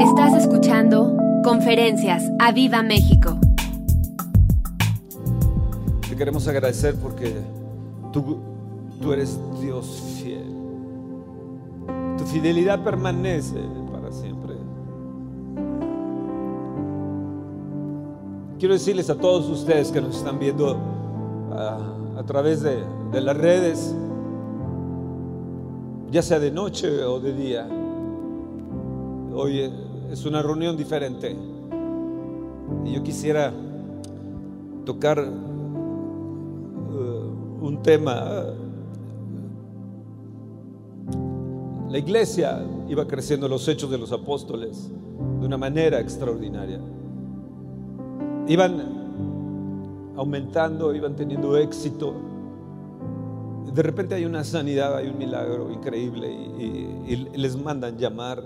[0.00, 3.38] Estás escuchando Conferencias a Viva México.
[6.06, 7.32] Te queremos agradecer porque
[8.12, 8.38] tú,
[9.00, 10.44] tú eres Dios fiel.
[12.18, 13.58] Tu fidelidad permanece
[13.90, 14.54] para siempre.
[18.58, 20.76] Quiero decirles a todos ustedes que nos están viendo
[21.52, 23.94] a, a través de, de las redes,
[26.10, 27.66] ya sea de noche o de día.
[29.34, 31.36] Hoy es una reunión diferente.
[32.84, 33.52] Y yo quisiera
[34.84, 35.32] tocar uh,
[37.64, 38.44] un tema.
[41.88, 44.90] La iglesia iba creciendo los hechos de los apóstoles
[45.40, 46.80] de una manera extraordinaria.
[48.48, 52.14] Iban aumentando, iban teniendo éxito.
[53.72, 58.42] De repente hay una sanidad, hay un milagro increíble y les mandan llamar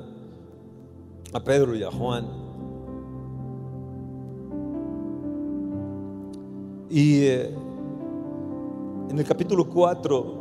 [1.32, 2.26] a Pedro y a Juan.
[6.88, 7.54] Y eh,
[9.10, 10.34] en el capítulo 4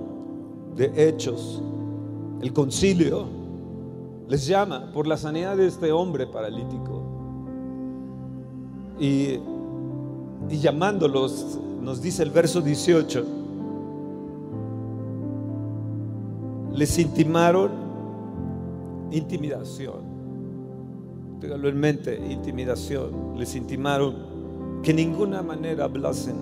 [0.75, 1.61] de Hechos,
[2.41, 3.25] el concilio
[4.27, 7.01] les llama por la sanidad de este hombre paralítico.
[8.99, 9.39] Y,
[10.49, 13.25] y llamándolos, nos dice el verso 18,
[16.73, 17.71] les intimaron
[19.11, 20.08] intimidación.
[21.39, 23.35] Téngalo en mente, intimidación.
[23.37, 26.35] Les intimaron que en ninguna manera hablasen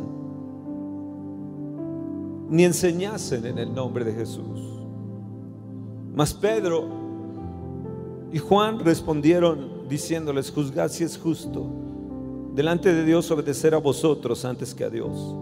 [2.49, 4.61] ni enseñasen en el nombre de Jesús.
[6.15, 6.85] Mas Pedro
[8.31, 11.67] y Juan respondieron diciéndoles, juzgad si es justo
[12.55, 15.35] delante de Dios obedecer a vosotros antes que a Dios.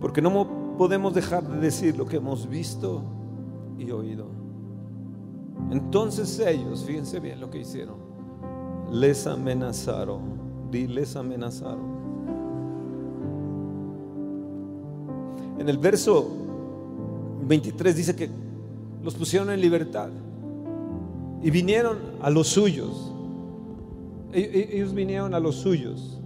[0.00, 3.02] Porque no mo- podemos dejar de decir lo que hemos visto
[3.78, 4.39] y oído.
[5.70, 7.96] Entonces ellos, fíjense bien lo que hicieron,
[8.90, 10.20] les amenazaron,
[10.72, 12.00] les amenazaron.
[15.58, 16.26] En el verso
[17.46, 18.30] 23 dice que
[19.02, 20.08] los pusieron en libertad
[21.42, 23.12] y vinieron a los suyos.
[24.32, 26.20] E- e- Ellos vinieron a los suyos.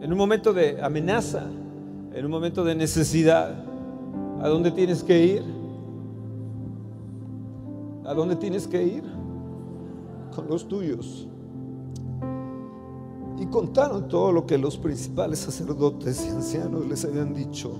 [0.00, 1.46] En un momento de amenaza,
[2.14, 3.64] en un momento de necesidad,
[4.40, 5.61] ¿a dónde tienes que ir?
[8.04, 9.04] ¿A dónde tienes que ir?
[10.34, 11.28] Con los tuyos.
[13.38, 17.72] Y contaron todo lo que los principales sacerdotes y ancianos les habían dicho.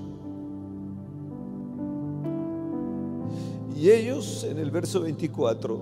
[3.77, 5.81] Y ellos en el verso 24,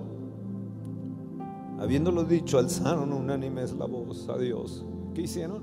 [1.79, 4.83] habiéndolo dicho, alzaron unánimes la voz a Dios.
[5.13, 5.61] ¿Qué hicieron?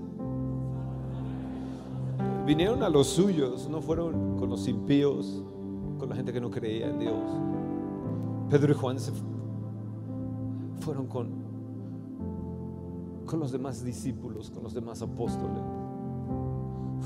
[2.46, 5.42] Vinieron a los suyos, no fueron con los impíos,
[5.98, 7.57] con la gente que no creía en Dios.
[8.50, 9.25] Pedro y Juan se fu-
[10.81, 11.28] fueron con,
[13.26, 15.62] con los demás discípulos, con los demás apóstoles.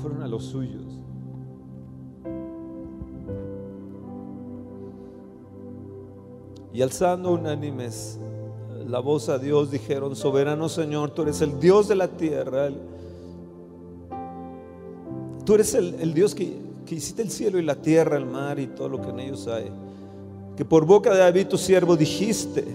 [0.01, 0.99] Fueron a los suyos.
[6.73, 8.19] Y alzando unánimes
[8.87, 12.69] la voz a Dios, dijeron, soberano Señor, tú eres el Dios de la tierra.
[15.45, 18.59] tú eres el, el Dios que, que hiciste el cielo y la tierra, el mar
[18.59, 19.71] y todo lo que en ellos hay.
[20.55, 22.65] Que por boca de David tu siervo dijiste,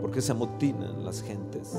[0.00, 1.76] porque se amotinan las gentes.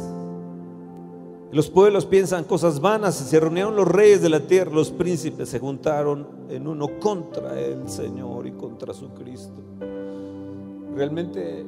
[1.52, 5.60] Los pueblos piensan cosas vanas, se reunieron los reyes de la tierra, los príncipes se
[5.60, 9.60] juntaron en uno contra el Señor y contra su Cristo.
[10.96, 11.66] Realmente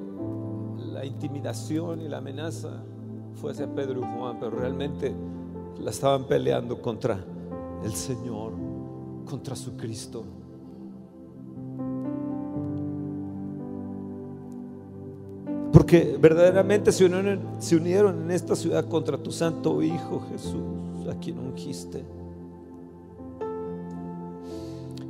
[0.77, 2.83] la intimidación y la amenaza
[3.33, 5.15] fue hacia Pedro y Juan, pero realmente
[5.79, 7.25] la estaban peleando contra
[7.83, 8.53] el Señor,
[9.25, 10.23] contra su Cristo.
[15.71, 21.15] Porque verdaderamente se unieron, se unieron en esta ciudad contra tu santo Hijo Jesús, a
[21.19, 22.03] quien ungiste.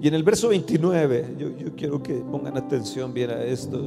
[0.01, 3.79] Y en el verso 29, yo, quiero que pongan atención bien a esto,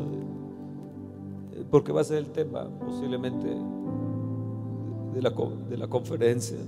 [1.70, 3.48] porque va a ser el tema posiblemente
[5.12, 5.32] de la,
[5.68, 6.58] de la conferencia.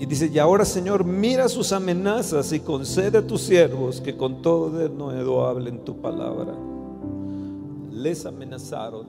[0.00, 4.42] Y dice, y ahora Señor, mira sus amenazas y concede a tus siervos que con
[4.42, 6.54] todo de nuevo hablen tu palabra.
[8.04, 9.06] Les amenazaron,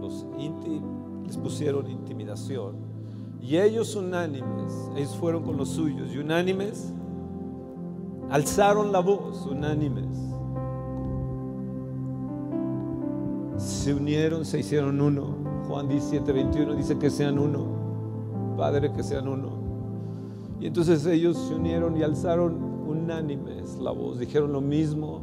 [0.00, 0.26] los
[1.24, 2.74] les pusieron intimidación.
[3.40, 6.92] Y ellos unánimes, ellos fueron con los suyos y unánimes,
[8.30, 10.18] alzaron la voz, unánimes.
[13.56, 15.36] Se unieron, se hicieron uno.
[15.68, 18.56] Juan 17, 21 dice que sean uno.
[18.56, 19.50] Padre, que sean uno.
[20.58, 22.54] Y entonces ellos se unieron y alzaron
[22.88, 25.22] unánimes la voz, dijeron lo mismo.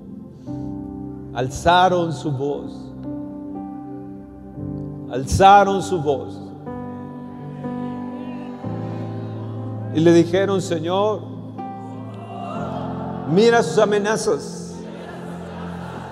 [1.34, 2.91] alzaron su voz.
[5.12, 6.40] Alzaron su voz.
[9.94, 11.22] Y le dijeron, Señor,
[13.30, 14.74] mira sus amenazas.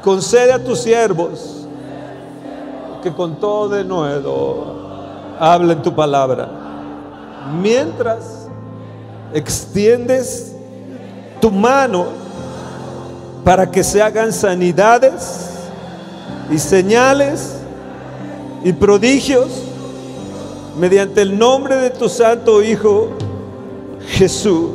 [0.04, 1.66] Concede a tus siervos
[3.02, 4.66] que con todo de nuevo
[5.40, 6.50] hablen tu palabra.
[7.62, 8.48] Mientras
[9.34, 10.56] extiendes
[11.40, 12.08] tu mano
[13.46, 15.52] para que se hagan sanidades
[16.52, 17.59] y señales
[18.64, 19.64] y prodigios
[20.80, 23.10] mediante el nombre de tu santo Hijo
[24.08, 24.72] Jesús.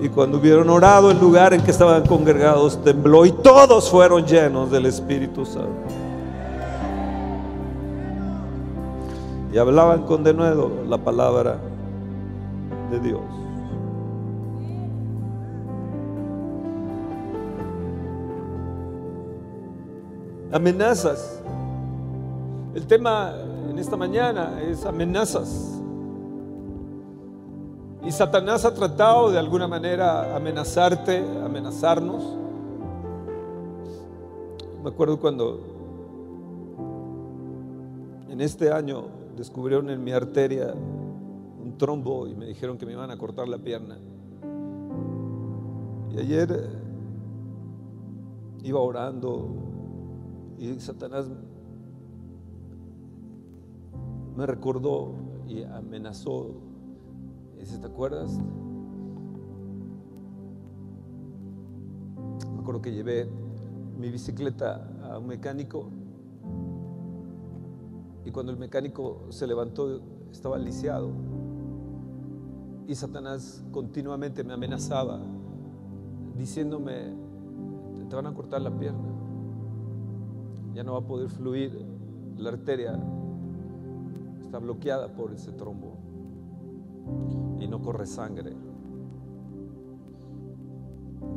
[0.00, 4.70] Y cuando hubieron orado, el lugar en que estaban congregados tembló y todos fueron llenos
[4.70, 5.70] del Espíritu Santo.
[9.52, 11.58] Y hablaban con denuedo la palabra
[12.90, 13.20] de Dios.
[20.52, 21.42] Amenazas.
[22.74, 23.34] El tema
[23.68, 25.78] en esta mañana es amenazas.
[28.02, 32.24] Y Satanás ha tratado de alguna manera amenazarte, amenazarnos.
[34.82, 35.60] Me acuerdo cuando
[38.30, 39.04] en este año
[39.36, 43.58] descubrieron en mi arteria un trombo y me dijeron que me iban a cortar la
[43.58, 43.98] pierna.
[46.10, 46.70] Y ayer
[48.62, 49.48] iba orando
[50.58, 51.26] y Satanás
[54.36, 55.12] me recordó
[55.46, 56.72] y amenazó
[57.80, 58.38] ¿te acuerdas?
[62.52, 63.28] Me acuerdo que llevé
[63.98, 65.88] mi bicicleta a un mecánico
[68.24, 70.00] y cuando el mecánico se levantó
[70.30, 71.10] estaba lisiado
[72.86, 75.20] y Satanás continuamente me amenazaba
[76.36, 77.14] diciéndome,
[78.08, 79.08] te van a cortar la pierna,
[80.74, 81.86] ya no va a poder fluir,
[82.38, 82.98] la arteria
[84.52, 85.96] está bloqueada por ese trombo
[87.58, 88.52] y no corre sangre.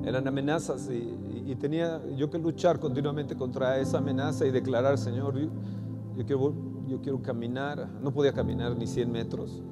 [0.03, 6.25] Eran amenazas y, tenía yo que luchar continuamente contra esa amenaza y declarar, Señor, yo,
[6.25, 6.53] quiero,
[6.89, 7.87] yo quiero caminar.
[8.01, 9.63] No podía caminar ni 100 metros.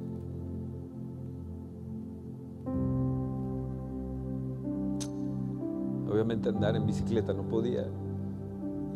[6.09, 7.85] Obviamente andar en bicicleta no podía.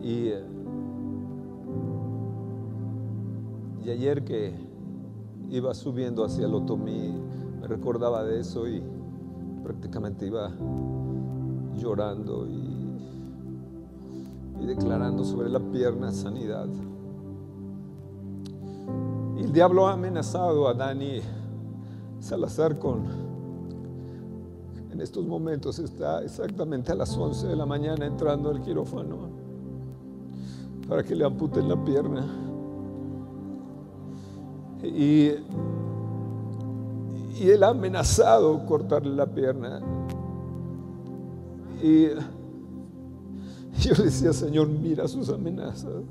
[0.02, 0.32] Y,
[3.88, 4.54] y ayer que
[5.50, 7.14] iba subiendo hacia el otomí,
[7.62, 8.84] me recordaba de eso y
[9.64, 10.52] prácticamente iba
[11.74, 12.66] llorando y,
[14.66, 16.68] declarando sobre la pierna sanidad.
[19.38, 21.22] Y el diablo ha amenazado a Dani
[22.20, 23.06] Salazar con,
[24.92, 29.30] en estos momentos está exactamente a las 11 de la mañana entrando al quirófano
[30.90, 32.47] para que le amputen la pierna.
[34.88, 35.36] Y,
[37.40, 39.80] él ha amenazado cortarle la pierna.
[41.82, 42.08] Y
[43.80, 46.04] yo decía, Señor, mira sus amenazas.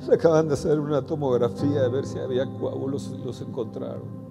[0.00, 4.24] Se acaban de hacer una tomografía de ver si había coágulos, los encontraron.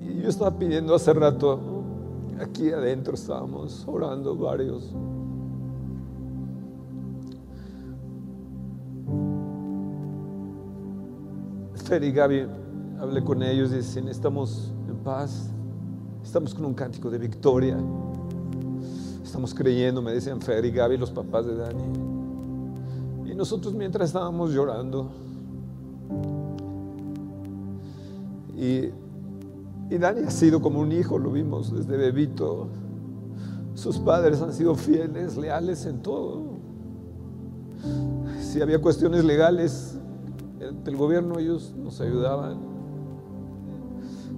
[0.00, 1.58] Y yo estaba pidiendo hace rato,
[2.40, 4.94] aquí adentro estábamos orando varios.
[11.98, 12.46] Y Gaby,
[13.00, 15.50] hablé con ellos y dicen, estamos en paz,
[16.22, 17.76] estamos con un cántico de victoria,
[19.24, 21.82] estamos creyendo, me decían Fer y Gaby, los papás de Dani.
[23.26, 25.10] Y nosotros mientras estábamos llorando,
[28.56, 28.90] y,
[29.92, 32.68] y Dani ha sido como un hijo, lo vimos desde bebito.
[33.74, 36.60] Sus padres han sido fieles, leales en todo.
[38.40, 39.96] Si había cuestiones legales,
[40.72, 42.58] del gobierno ellos nos ayudaban.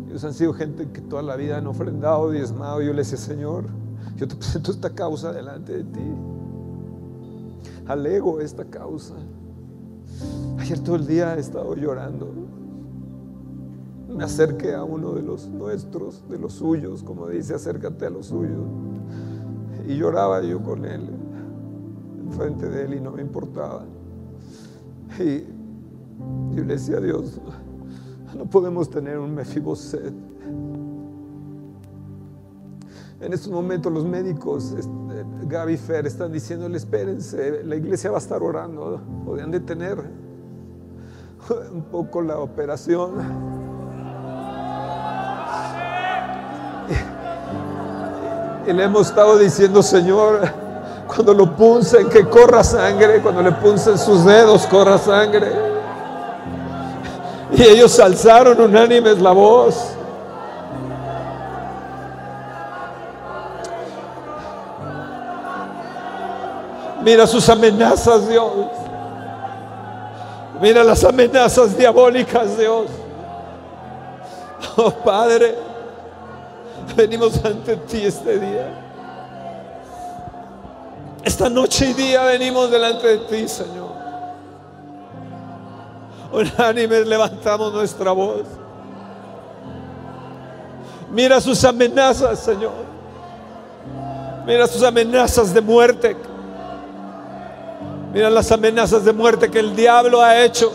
[0.09, 2.83] Ellos han sido gente que toda la vida han ofrendado, diezmado.
[2.83, 3.65] Yo les decía, Señor,
[4.17, 6.15] yo te presento esta causa delante de ti.
[7.87, 9.15] Alego esta causa.
[10.59, 12.29] Ayer todo el día he estado llorando.
[14.09, 18.27] Me acerqué a uno de los nuestros, de los suyos, como dice, acércate a los
[18.27, 18.67] suyos.
[19.89, 21.09] Y lloraba yo con él,
[22.27, 23.85] enfrente de él, y no me importaba.
[25.19, 25.45] Y
[26.55, 27.41] yo le decía a Dios,
[28.37, 30.13] no podemos tener un Mefiboset.
[33.21, 34.91] En estos momentos los médicos, este,
[35.47, 39.99] Gaby Fer, están diciéndole, espérense, la iglesia va a estar orando, podrían detener
[41.73, 43.13] un poco la operación.
[48.67, 50.41] Y le hemos estado diciendo, Señor,
[51.07, 55.72] cuando lo puncen, que corra sangre, cuando le puncen sus dedos, corra sangre.
[57.55, 59.95] Y ellos alzaron unánimes la voz.
[67.03, 68.53] Mira sus amenazas, Dios.
[70.61, 72.87] Mira las amenazas diabólicas, Dios.
[74.77, 75.57] Oh Padre,
[76.97, 78.69] venimos ante ti este día.
[81.25, 83.82] Esta noche y día venimos delante de ti, Señor.
[86.33, 88.43] Unánimes levantamos nuestra voz.
[91.11, 92.73] Mira sus amenazas, Señor.
[94.47, 96.17] Mira sus amenazas de muerte.
[98.15, 100.73] Mira las amenazas de muerte que el diablo ha hecho.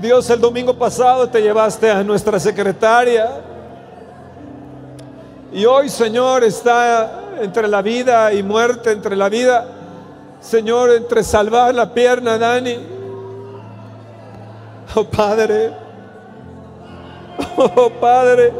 [0.00, 3.40] Dios, el domingo pasado te llevaste a nuestra secretaria.
[5.52, 9.66] Y hoy, Señor, está entre la vida y muerte, entre la vida,
[10.42, 12.76] Señor, entre salvar la pierna, Dani.
[14.94, 15.72] Oh Padre,
[17.56, 18.52] oh Padre.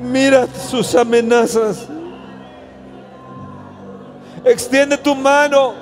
[0.00, 1.86] Mira sus amenazas.
[4.44, 5.74] Extiende tu mano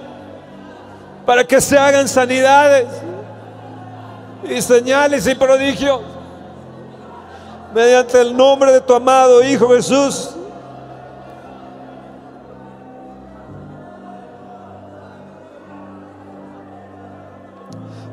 [1.26, 2.86] para que se hagan sanidades
[4.48, 6.00] y señales y prodigios
[7.74, 10.34] mediante el nombre de tu amado Hijo Jesús.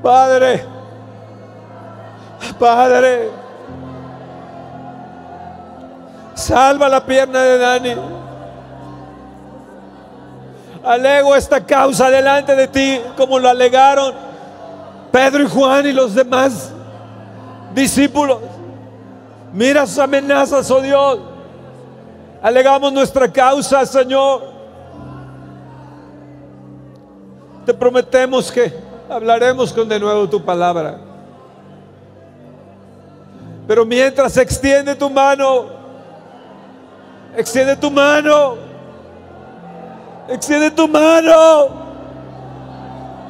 [0.01, 0.65] Padre,
[2.57, 3.29] Padre,
[6.41, 7.95] Salva la pierna de Dani.
[10.83, 14.13] Alego esta causa delante de ti, como lo alegaron
[15.11, 16.71] Pedro y Juan y los demás
[17.75, 18.39] discípulos.
[19.53, 21.19] Mira sus amenazas, oh Dios.
[22.41, 24.41] Alegamos nuestra causa, Señor.
[27.65, 28.73] Te prometemos que
[29.11, 30.97] hablaremos con de nuevo tu palabra.
[33.67, 35.81] Pero mientras extiende tu mano,
[37.35, 38.57] Extiende tu mano.
[40.27, 41.81] Extiende tu mano.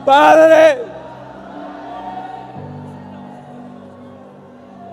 [0.05, 0.89] Padre.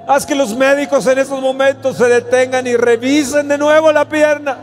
[0.07, 4.57] Haz que los médicos en estos momentos se detengan y revisen de nuevo la pierna.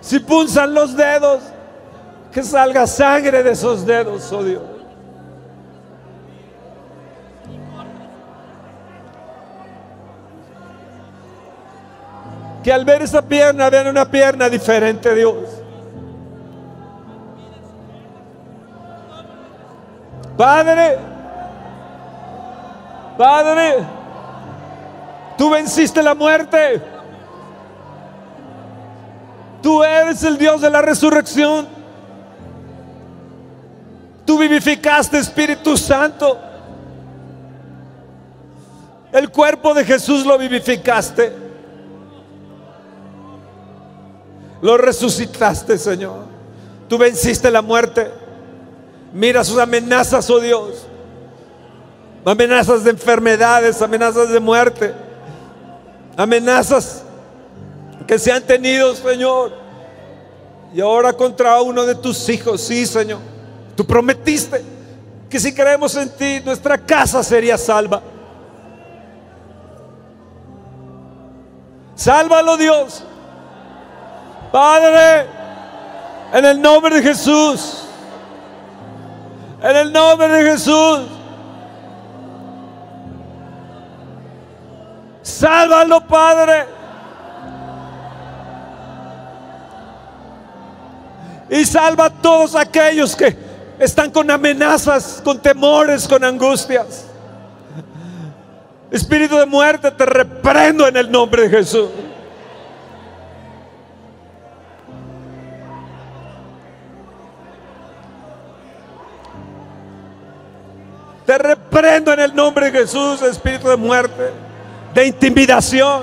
[0.00, 1.42] Si punzan los dedos,
[2.32, 4.62] que salga sangre de esos dedos, oh Dios.
[12.62, 15.34] que al ver esa pierna vean una pierna diferente, Dios.
[20.36, 20.98] Padre,
[23.18, 23.74] Padre,
[25.36, 26.80] tú venciste la muerte.
[29.60, 31.81] Tú eres el Dios de la resurrección.
[34.32, 36.38] Tú vivificaste Espíritu Santo.
[39.12, 41.34] El cuerpo de Jesús lo vivificaste.
[44.62, 46.24] Lo resucitaste, Señor.
[46.88, 48.10] Tú venciste la muerte.
[49.12, 50.86] Mira sus amenazas, oh Dios.
[52.24, 54.94] Amenazas de enfermedades, amenazas de muerte.
[56.16, 57.02] Amenazas
[58.06, 59.52] que se han tenido, Señor.
[60.72, 63.32] Y ahora contra uno de tus hijos, sí, Señor.
[63.84, 64.62] Prometiste
[65.28, 68.02] que si creemos en ti, nuestra casa sería salva.
[71.94, 73.04] Sálvalo, Dios.
[74.52, 75.26] Padre,
[76.34, 77.84] en el nombre de Jesús,
[79.62, 81.00] en el nombre de Jesús,
[85.22, 86.66] sálvalo, Padre.
[91.48, 97.06] Y salva a todos aquellos que están con amenazas, con temores, con angustias.
[98.90, 101.88] Espíritu de muerte, te reprendo en el nombre de Jesús.
[111.24, 114.30] Te reprendo en el nombre de Jesús, espíritu de muerte,
[114.92, 116.02] de intimidación,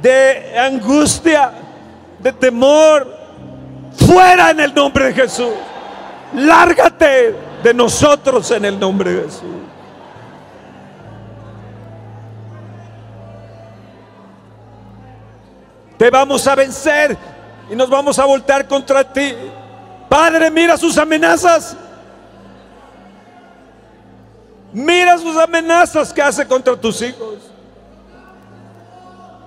[0.00, 1.52] de angustia,
[2.20, 3.13] de temor.
[4.14, 5.54] Fuera en el nombre de Jesús.
[6.34, 9.42] Lárgate de nosotros en el nombre de Jesús.
[15.98, 17.18] Te vamos a vencer
[17.68, 19.34] y nos vamos a voltear contra ti.
[20.08, 21.76] Padre, mira sus amenazas.
[24.72, 27.50] Mira sus amenazas que hace contra tus hijos.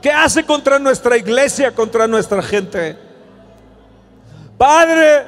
[0.02, 3.07] Que hace contra nuestra iglesia, contra nuestra gente.
[4.58, 5.26] Padre,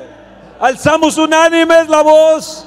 [0.60, 2.66] alzamos unánimes la voz.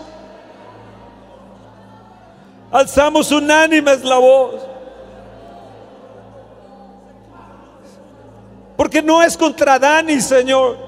[2.71, 4.55] Alzamos unánimes la voz.
[8.77, 10.79] Porque no es contra Dani, Señor,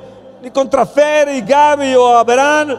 [0.43, 2.79] ni contra Fer y Gaby o Abraham,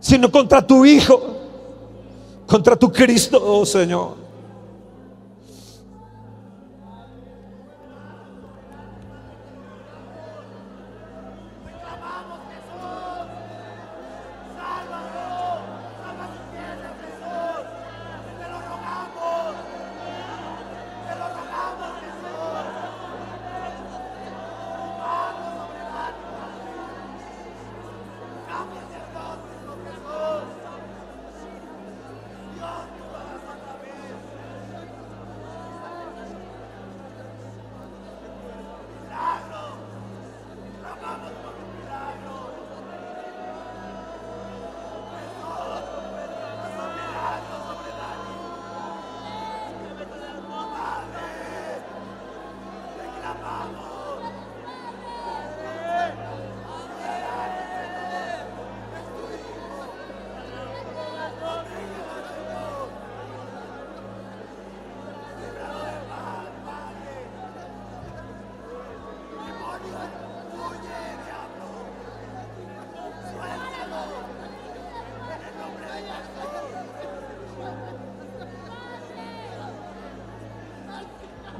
[0.00, 1.20] sino contra tu Hijo,
[2.46, 4.17] contra tu Cristo, oh Señor.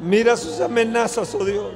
[0.08, 1.74] Mira sus amenazas, oh Dios.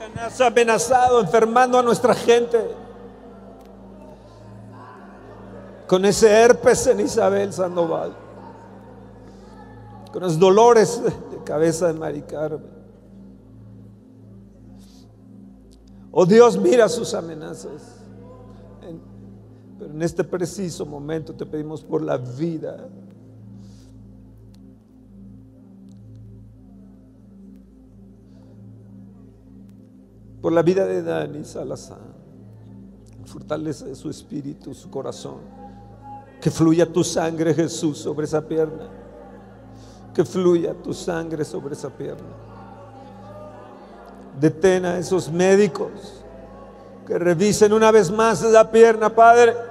[0.00, 2.74] Satanás ha amenazado, enfermando a nuestra gente.
[5.86, 8.16] Con ese herpes en Isabel Sandoval.
[10.12, 12.68] Con los dolores de cabeza de Mari Carmen.
[16.10, 18.01] Oh Dios, mira sus amenazas.
[20.02, 22.88] En este preciso momento te pedimos por la vida.
[30.40, 32.00] Por la vida de Dani Salazar.
[33.26, 35.38] Fortalece su espíritu, su corazón.
[36.40, 38.88] Que fluya tu sangre, Jesús, sobre esa pierna.
[40.12, 42.26] Que fluya tu sangre sobre esa pierna.
[44.40, 46.24] Detén a esos médicos
[47.06, 49.70] que revisen una vez más esa pierna, Padre.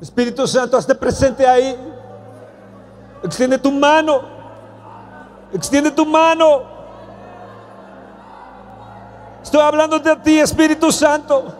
[0.00, 1.76] Espíritu Santo, hazte presente ahí.
[3.22, 4.22] Extiende tu mano.
[5.52, 6.62] Extiende tu mano.
[9.42, 11.54] Estoy hablando de ti, Espíritu Santo.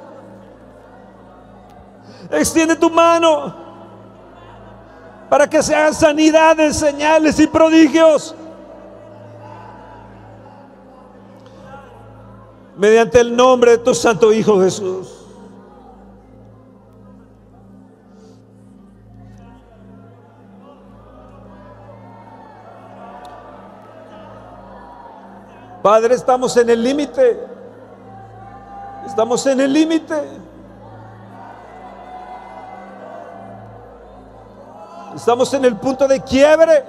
[2.30, 3.54] Extiende tu mano
[5.28, 8.34] para que sean sanidades, señales y prodigios.
[12.76, 15.23] Mediante el nombre de tu Santo Hijo Jesús.
[25.84, 27.38] Padre, estamos en el límite.
[29.06, 30.14] Estamos en el límite.
[35.14, 36.84] Estamos en el punto de quiebre.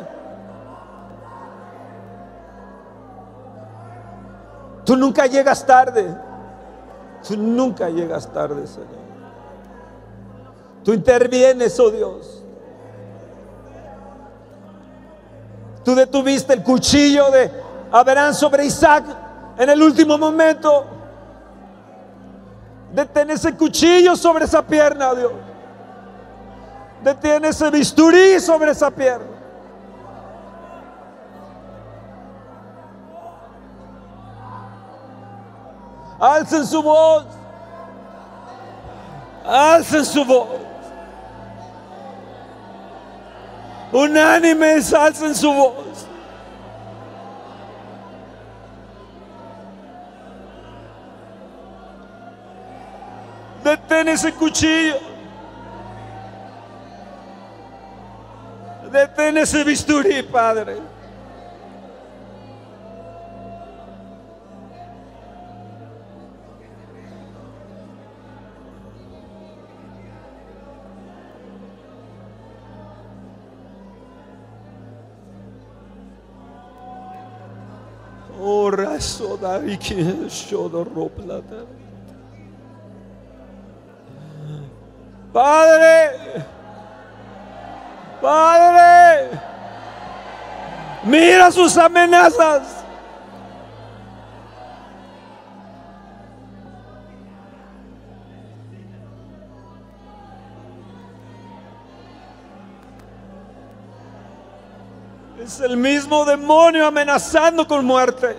[4.86, 6.16] Tú nunca llegas tarde.
[7.28, 8.88] Tú nunca llegas tarde, Señor.
[10.86, 12.46] Tú intervienes, oh Dios.
[15.84, 19.06] Tú detuviste el cuchillo de Abraham sobre Isaac
[19.58, 20.86] en el último momento.
[22.92, 25.34] Detén ese cuchillo sobre esa pierna, Dios.
[27.04, 29.36] Detén ese bisturí sobre esa pierna.
[36.20, 37.26] Alcen su voz.
[39.46, 40.48] Alcen su voz.
[43.92, 46.08] Unánimes, alcen su voz.
[53.66, 55.00] Detén ese cuchillo.
[58.92, 60.78] Detén ese bisturí, Padre.
[78.40, 81.42] Oh, raso da, que yo ropa
[85.36, 86.46] Padre,
[88.22, 89.38] Padre,
[91.04, 92.86] mira sus amenazas.
[105.38, 108.38] Es el mismo demonio amenazando con muerte.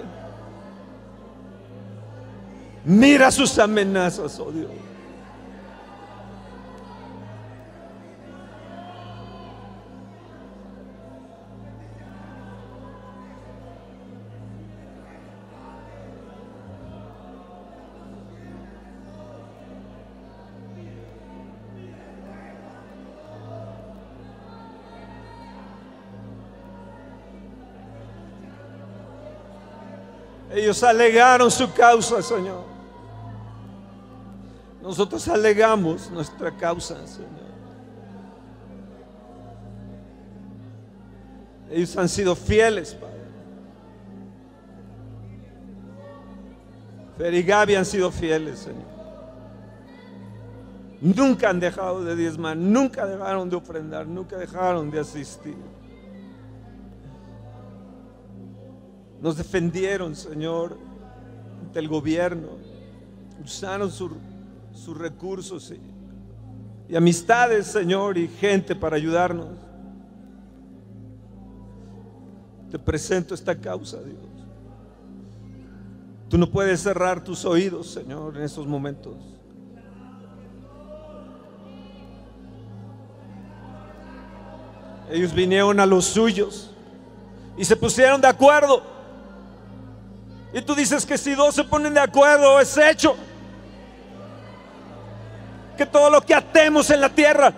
[2.87, 4.96] Mira sus amenazas, oh Dios.
[30.67, 32.65] Ellos alegaron su causa, Señor.
[34.83, 37.31] Nosotros alegamos nuestra causa, Señor.
[41.71, 43.15] Ellos han sido fieles, Padre.
[47.17, 48.97] Fer y Gaby han sido fieles, Señor.
[51.01, 55.55] Nunca han dejado de diezmar, nunca dejaron de ofrendar, nunca dejaron de asistir.
[59.21, 60.77] Nos defendieron, Señor,
[61.73, 62.49] del gobierno.
[63.43, 65.73] Usaron sus recursos
[66.89, 69.49] y, amistades, Señor, y gente para ayudarnos.
[72.71, 74.19] Te presento esta causa, Dios.
[76.29, 79.15] Tú no puedes cerrar tus oídos, Señor, en estos momentos.
[85.11, 86.73] Ellos vinieron a los suyos
[87.57, 88.96] y se pusieron de acuerdo.
[90.57, 93.15] Y tú dices que si dos se ponen de acuerdo es hecho.
[95.77, 97.53] Que todo lo que atemos en la tierra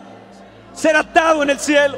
[0.73, 1.97] será atado en el cielo.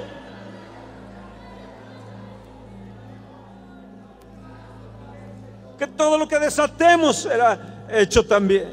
[5.78, 8.70] Que todo lo que desatemos será hecho también.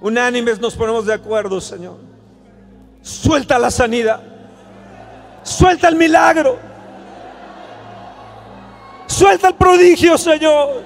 [0.00, 1.98] Unánimes nos ponemos de acuerdo, Señor.
[3.02, 4.20] Suelta la sanidad.
[5.44, 6.71] Suelta el milagro.
[9.12, 10.82] Suelta el prodigio, Señor.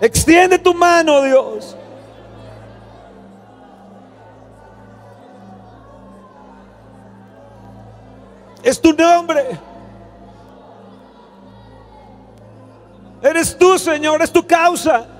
[0.00, 1.76] Extiende tu mano, Dios.
[8.62, 9.58] Es tu nombre.
[13.20, 15.17] Eres tú, Señor, es tu causa.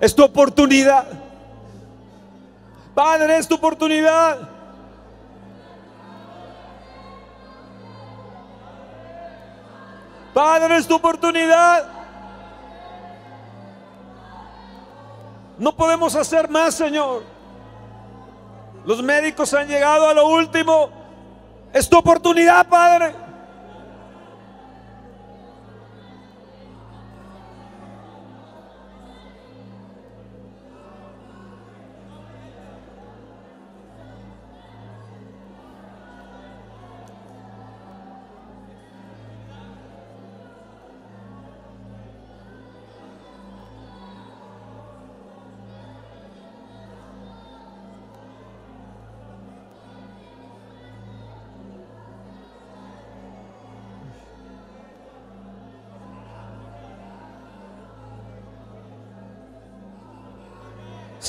[0.00, 1.06] Es tu oportunidad.
[2.94, 4.38] Padre, es tu oportunidad.
[10.32, 11.86] Padre, es tu oportunidad.
[15.58, 17.22] No podemos hacer más, Señor.
[18.86, 20.88] Los médicos han llegado a lo último.
[21.72, 23.14] Es tu oportunidad, Padre.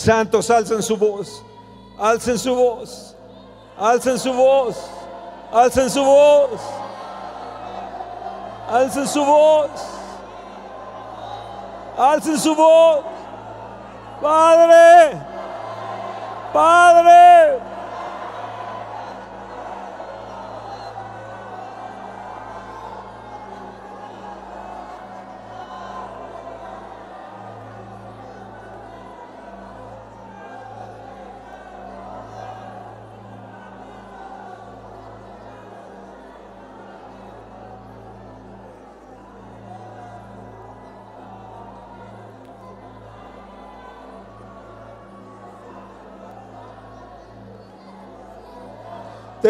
[0.01, 1.43] Santos, alcen su voz,
[1.99, 3.15] alcen su voz,
[3.77, 4.75] alcen su voz,
[5.51, 6.59] alcen su voz,
[8.67, 9.69] alcen su voz,
[11.97, 13.03] alcen su voz.
[14.21, 15.21] Padre,
[16.51, 17.70] Padre.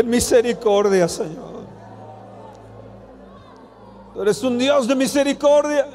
[0.04, 1.52] misericordia, Señor.
[4.14, 5.88] Tú eres un Dios de misericordia.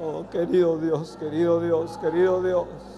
[0.00, 2.97] Oh, querido Dios, querido Dios, querido Dios.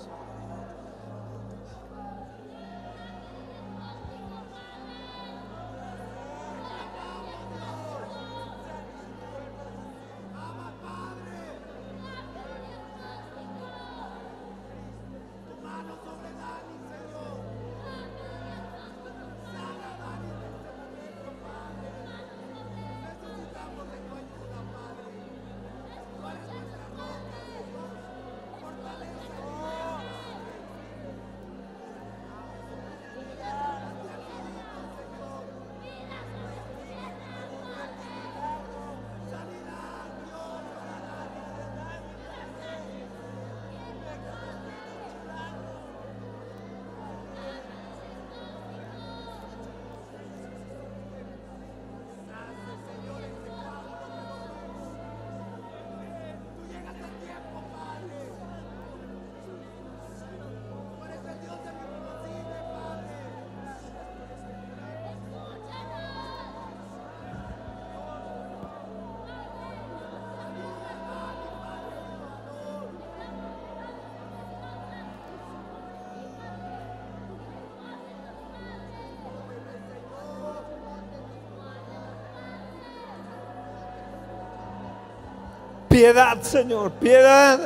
[86.01, 87.61] Piedad, Señor, piedad.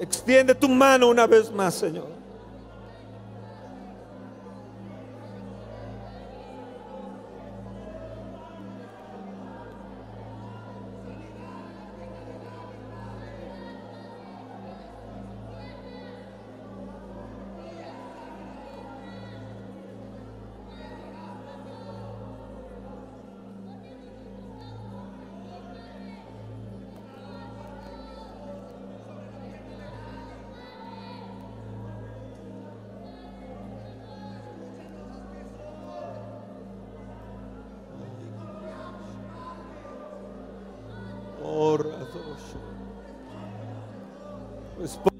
[0.00, 2.08] Extiende tu mano una vez más, Señor.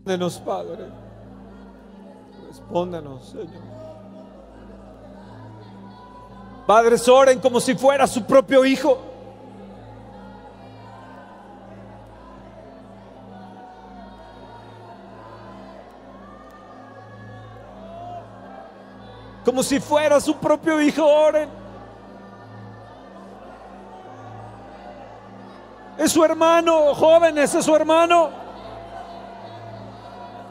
[0.07, 0.85] Respóndenos, Padre.
[2.47, 3.49] Respóndenos, Señor.
[6.65, 8.99] Padres, oren como si fuera su propio hijo.
[19.45, 21.49] Como si fuera su propio hijo, oren.
[25.99, 28.46] Es su hermano, jóvenes, es su hermano.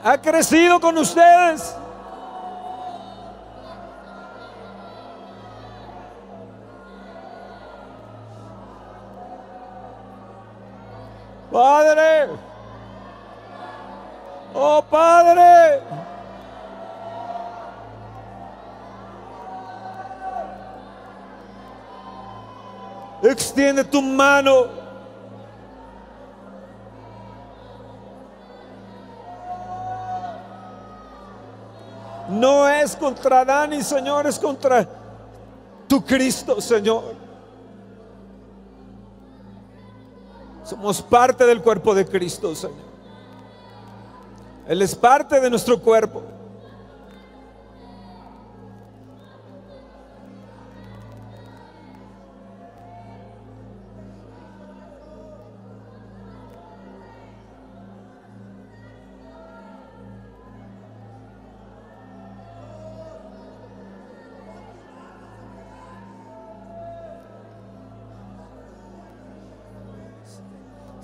[0.08, 1.76] Ha crecido con ustedes.
[11.52, 12.30] Padre.
[14.54, 15.82] Oh Padre.
[23.24, 24.85] Extiende tu mano.
[32.30, 34.88] No es contra Dani, Señor, es contra
[35.88, 37.16] tu Cristo, Señor.
[40.64, 42.86] Somos parte del cuerpo de Cristo, Señor.
[44.68, 46.24] Él es parte de nuestro cuerpo.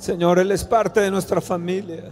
[0.02, 2.06] Señor, Él es parte de nuestra familia.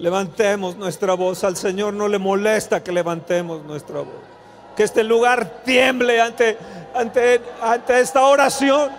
[0.00, 1.44] Levantemos nuestra voz.
[1.44, 4.22] Al Señor no le molesta que levantemos nuestra voz.
[4.74, 6.56] Que este lugar tiemble ante,
[6.94, 8.90] ante, ante esta oración.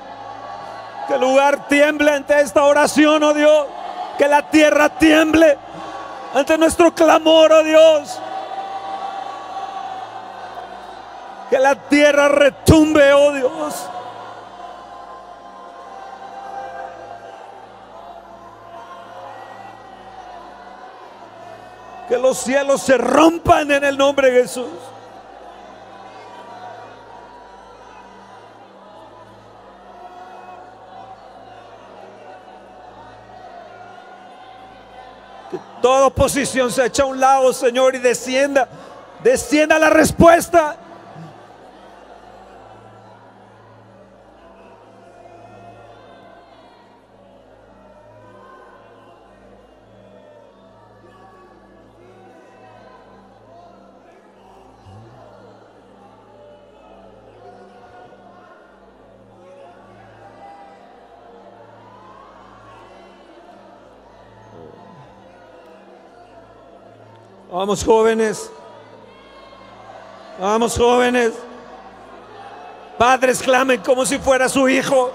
[1.08, 3.66] Que el lugar tiemble ante esta oración, oh Dios.
[4.20, 5.58] Que la tierra tiemble
[6.36, 8.20] ante nuestro clamor, oh Dios.
[11.50, 13.90] Que la tierra retumbe, oh Dios.
[22.12, 24.68] Que los cielos se rompan en el nombre de Jesús.
[35.50, 38.68] Que toda oposición se echa a un lado, Señor, y descienda,
[39.24, 40.76] descienda la respuesta.
[67.52, 68.50] Vamos jóvenes.
[70.40, 71.34] Vamos jóvenes.
[72.98, 75.12] Padres clamen como si fuera su hijo.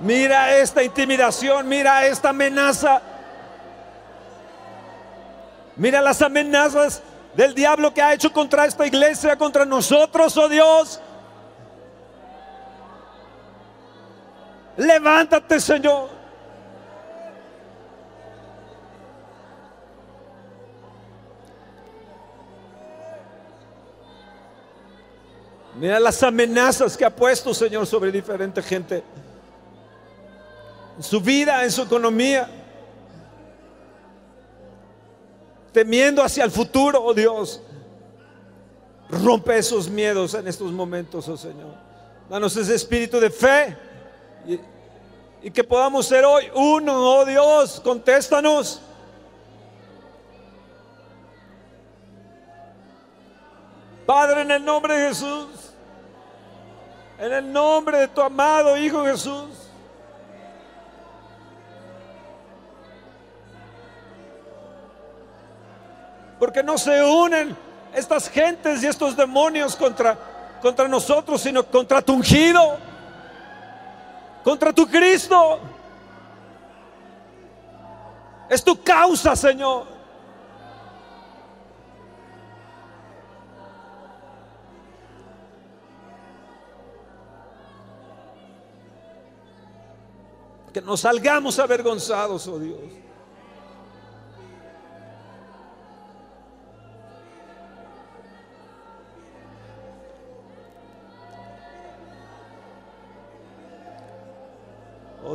[0.00, 3.02] Mira esta intimidación, mira esta amenaza.
[5.76, 7.02] Mira las amenazas
[7.36, 11.00] del diablo que ha hecho contra esta iglesia, contra nosotros, oh Dios.
[14.76, 16.08] Levántate, Señor.
[25.76, 29.02] Mira las amenazas que ha puesto, Señor, sobre diferente gente.
[30.96, 32.48] En su vida, en su economía.
[35.74, 37.60] Temiendo hacia el futuro, oh Dios.
[39.10, 41.74] Rompe esos miedos en estos momentos, oh Señor.
[42.30, 43.76] Danos ese espíritu de fe
[45.42, 47.80] y, que podamos ser hoy uno, oh Dios.
[47.80, 48.80] Contéstanos.
[54.06, 55.48] Padre, en el nombre de Jesús,
[57.18, 59.63] en el nombre de tu amado Hijo Jesús.
[66.38, 67.56] Porque no se unen
[67.94, 70.18] estas gentes y estos demonios contra,
[70.60, 72.76] contra nosotros, sino contra tu ungido,
[74.42, 75.60] contra tu Cristo.
[78.48, 79.94] Es tu causa, Señor.
[90.72, 92.78] Que nos salgamos avergonzados, oh Dios.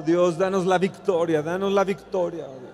[0.10, 2.48] Dios, danos la victoria, danos la victoria.
[2.50, 2.74] Oh Dios.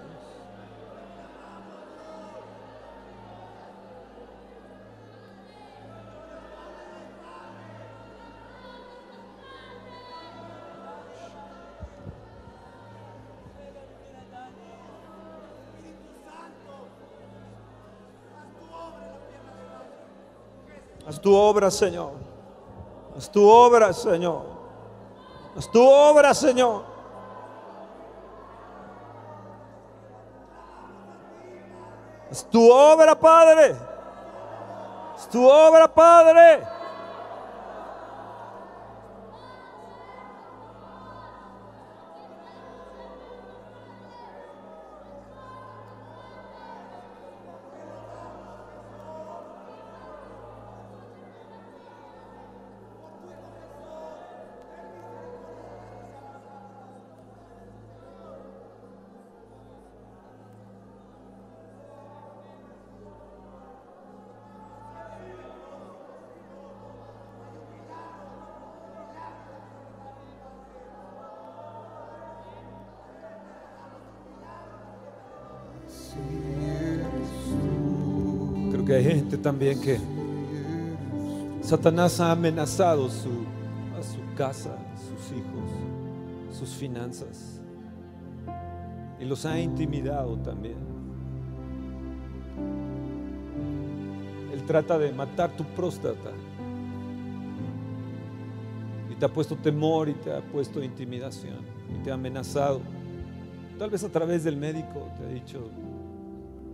[21.05, 22.13] Haz tu obra, Señor.
[23.17, 24.43] Haz tu obra, Señor.
[25.57, 26.94] Haz tu obra, Señor.
[32.55, 33.75] Tu obra, Padre.
[35.17, 36.61] Es tu obra, Padre.
[78.85, 79.97] Que hay gente también que
[81.61, 83.29] Satanás ha amenazado a su
[84.35, 87.59] casa, sus hijos, sus finanzas.
[89.19, 90.77] Y los ha intimidado también.
[94.53, 96.31] El trata de matar tu próstata.
[99.09, 101.59] Y te ha puesto temor y te ha puesto intimidación
[101.93, 102.81] y te ha amenazado.
[103.79, 105.69] Tal vez a través del médico te ha dicho,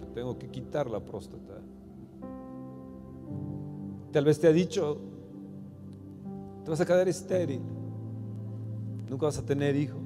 [0.02, 1.54] te tengo que quitar la próstata.
[4.12, 4.98] Tal vez te ha dicho,
[6.66, 7.62] te vas a quedar estéril,
[9.10, 10.02] nunca vas a tener hijos.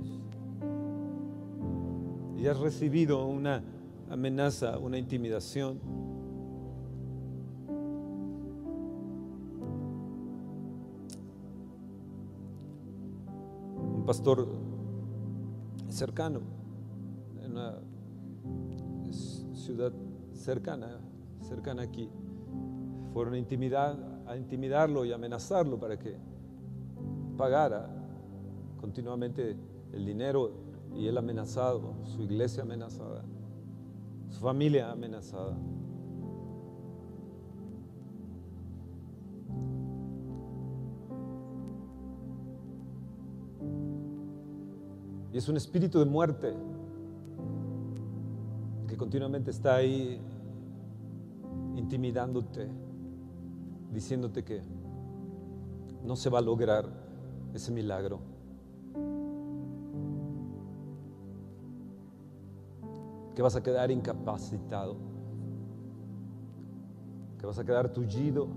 [2.37, 3.63] Y has recibido una
[4.11, 5.79] amenaza, una intimidación.
[13.95, 14.47] Un pastor
[15.89, 16.41] cercano,
[17.43, 17.79] en una
[19.53, 19.91] ciudad
[20.33, 20.99] cercana,
[21.41, 22.07] cercana aquí,
[23.15, 23.95] fueron a, intimidar,
[24.27, 26.17] a intimidarlo y amenazarlo para que
[27.37, 27.87] pagara
[28.81, 29.55] continuamente
[29.93, 30.51] el dinero
[30.93, 33.23] y él amenazado, su iglesia amenazada,
[34.27, 35.55] su familia amenazada.
[45.31, 46.53] Y es un espíritu de muerte
[48.89, 50.19] que continuamente está ahí
[51.77, 52.67] intimidándote,
[53.95, 54.61] diciéndote que
[56.03, 56.85] no se va a lograr
[57.53, 58.19] ese milagro.
[63.33, 64.97] Que vas a quedar incapacitado,
[67.39, 68.47] que vas a quedar tullido.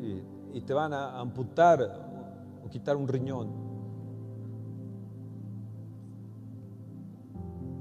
[0.00, 1.80] Y, y te van a amputar
[2.64, 3.65] o quitar un riñón.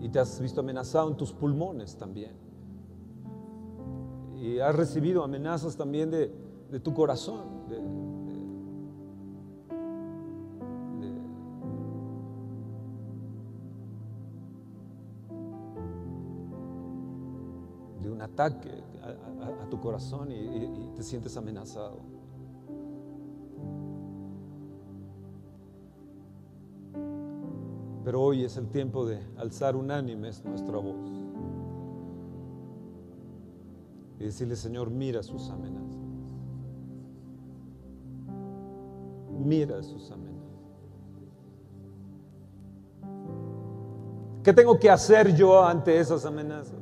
[0.06, 2.34] Y te has visto amenazado en tus pulmones también.
[4.39, 6.32] Y has recibido amenazas también de,
[6.70, 7.41] de tu corazón.
[7.68, 8.06] de-
[18.12, 18.70] un ataque
[19.01, 22.14] a, tu corazón y te sientes amenazado.
[28.18, 31.11] Hoy es el tiempo de alzar unánimes nuestra voz
[34.18, 35.99] y decirle, Señor, mira sus amenazas.
[39.38, 40.36] Mira sus amenazas.
[44.43, 46.80] ¿Qué tengo que hacer yo ante esas amenazas?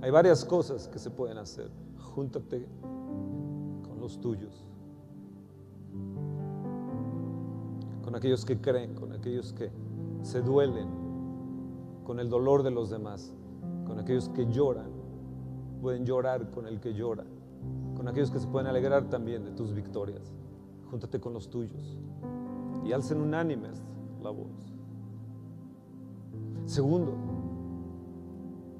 [0.00, 1.70] Hay varias cosas que se pueden hacer.
[1.98, 2.66] Júntate
[3.82, 4.64] con los tuyos,
[8.12, 9.70] con aquellos que creen, con aquellos que
[10.20, 10.86] se duelen,
[12.04, 13.34] con el dolor de los demás,
[13.86, 14.90] con aquellos que lloran,
[15.80, 17.24] pueden llorar con el que llora,
[17.96, 20.30] con aquellos que se pueden alegrar también de tus victorias.
[20.90, 21.98] Júntate con los tuyos
[22.84, 23.82] y alcen unánimes
[24.22, 24.74] la voz.
[26.66, 27.14] Segundo,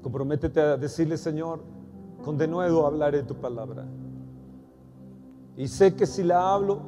[0.03, 1.63] comprométete a decirle, Señor,
[2.23, 3.87] con denuedo hablaré tu palabra.
[5.57, 6.81] Y sé que si la hablo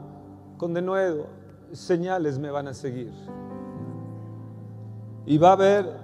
[0.59, 3.11] con denuedo, señales me van a seguir.
[5.26, 5.97] Y va a haber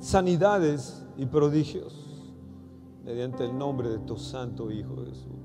[0.00, 2.34] sanidades y prodigios
[3.04, 5.38] mediante el nombre de tu santo Hijo Jesús.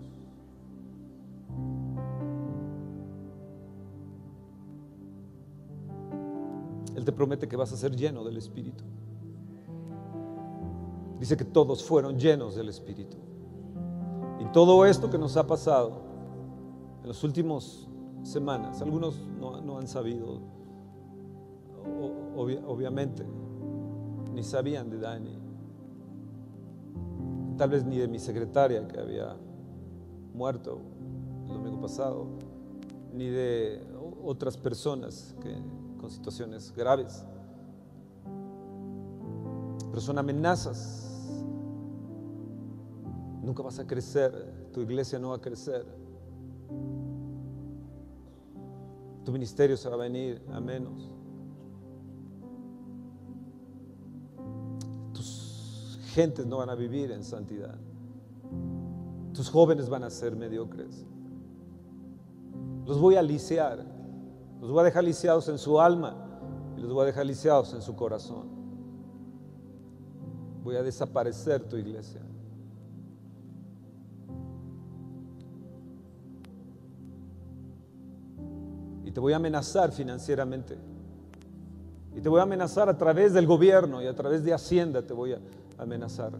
[6.95, 8.83] Él te promete que vas a ser lleno del Espíritu.
[11.19, 13.17] Dice que todos fueron llenos del Espíritu.
[14.39, 16.12] Y todo esto que nos ha pasado
[17.03, 17.85] en las últimas
[18.23, 20.39] semanas, algunos no, han sabido,
[22.35, 23.25] obviamente,
[24.33, 25.37] ni sabían de Dani,
[27.57, 29.35] tal vez ni de mi secretaria que había
[30.33, 30.79] muerto
[31.47, 32.25] el domingo pasado,
[33.13, 33.85] ni de
[34.23, 35.53] otras personas que,
[35.99, 37.25] con situaciones graves.
[39.89, 41.09] Pero son amenazas.
[43.43, 46.02] Nunca vas a crecer, tu iglesia no va a crecer.
[49.33, 51.11] Ministerio se va a venir a menos.
[55.13, 57.75] Tus gentes no van a vivir en santidad.
[59.33, 61.05] Tus jóvenes van a ser mediocres.
[62.85, 63.83] Los voy a lisiar.
[64.61, 66.15] Los voy a dejar lisiados en su alma
[66.77, 68.47] y los voy a dejar lisiados en su corazón.
[70.63, 72.21] Voy a desaparecer tu iglesia.
[79.13, 80.77] Te voy a amenazar financieramente.
[82.15, 85.13] Y te voy a amenazar a través del gobierno y a través de Hacienda te
[85.13, 85.39] voy a
[85.77, 86.33] amenazar.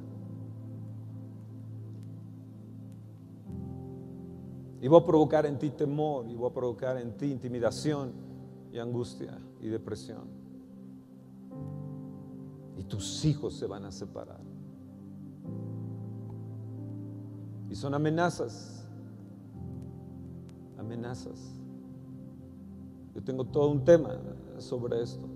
[4.82, 8.12] Y voy a provocar en ti temor, y voy a provocar en ti intimidación
[8.72, 10.28] y angustia y depresión.
[12.78, 14.42] Y tus hijos se van a separar.
[17.70, 18.86] Y son amenazas,
[20.78, 21.63] amenazas.
[23.16, 24.18] Yo tengo todo un tema
[24.58, 25.28] sobre esto.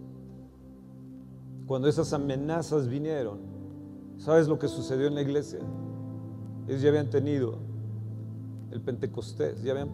[1.68, 3.40] Cuando esas amenazas vinieron,
[4.18, 5.60] ¿sabes lo que sucedió en la iglesia?
[6.68, 7.56] Ellos ya habían tenido
[8.72, 9.90] el Pentecostés, ya habían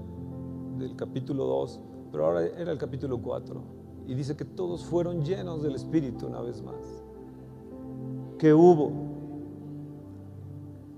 [0.77, 1.79] del capítulo 2,
[2.11, 3.61] pero ahora era el capítulo 4.
[4.07, 7.03] Y dice que todos fueron llenos del Espíritu una vez más.
[8.38, 8.91] ¿Qué hubo?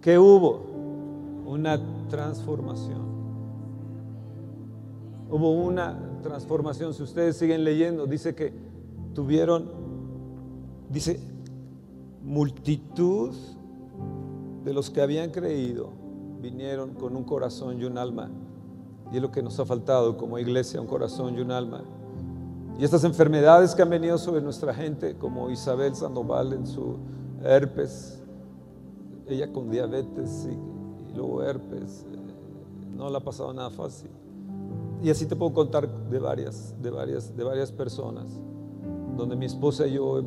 [0.02, 0.62] ¿Qué hubo?
[1.46, 1.80] Una
[2.10, 3.06] transformación.
[5.30, 6.94] Hubo una transformación.
[6.94, 8.52] Si ustedes siguen leyendo, dice que
[9.14, 9.70] tuvieron,
[10.90, 11.20] dice,
[12.24, 13.34] multitud
[14.64, 15.92] de los que habían creído
[16.42, 18.32] vinieron con un corazón y un alma.
[19.12, 21.84] Y es lo que nos ha faltado como iglesia, un corazón y un alma.
[22.80, 26.98] Y estas enfermedades que han venido sobre nuestra gente, como Isabel Sandoval en su
[27.44, 28.20] herpes,
[29.28, 32.18] ella con diabetes y, luego herpes, eh,
[32.98, 34.10] no le ha pasado nada fácil.
[35.06, 38.26] Y así te puedo contar de varias, de varias, de varias personas,
[39.16, 40.24] donde mi esposa y yo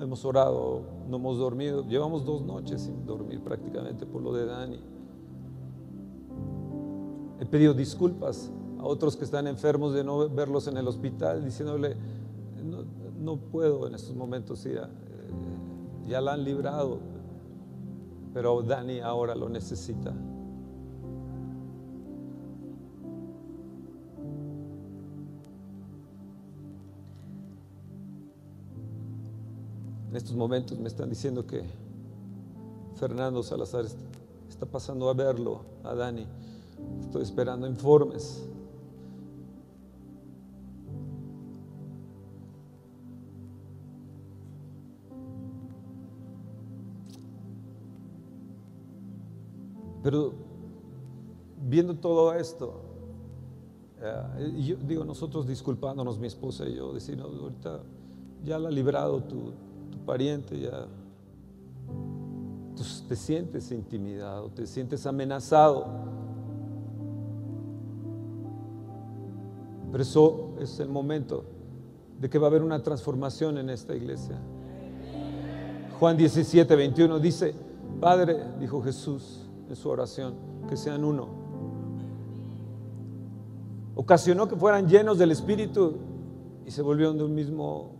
[0.00, 4.80] hemos orado, no hemos dormido, llevamos dos noches sin dormir prácticamente por lo de Dani.
[7.38, 11.98] He pedido disculpas a otros que están enfermos de no verlos en el hospital, diciéndole,
[13.20, 14.80] no, puedo en estos momentos eh,
[16.08, 16.98] ya la han librado,
[18.32, 20.14] pero Dani ahora lo necesita.
[30.10, 31.62] En estos momentos me están diciendo que
[32.94, 33.84] Fernando Salazar
[34.48, 36.26] está pasando a verlo, a Dani.
[37.00, 38.46] Estoy esperando informes.
[50.02, 50.32] Pero
[51.68, 52.80] viendo todo esto,
[54.00, 57.80] eh, yo digo, nosotros disculpándonos, mi esposa y yo, decir, ahorita
[58.44, 59.52] ya la ha librado tu,
[59.90, 60.86] tu pariente, ya
[63.08, 65.86] te sientes intimidado, te sientes amenazado.
[69.90, 71.44] Pero eso es el momento
[72.20, 74.36] de que va a haber una transformación en esta iglesia.
[75.98, 77.54] Juan 17, 21 dice,
[78.00, 80.34] Padre, dijo Jesús en su oración,
[80.68, 81.28] que sean uno.
[83.94, 85.96] Ocasionó que fueran llenos del Espíritu
[86.66, 87.95] y se volvieron de un mismo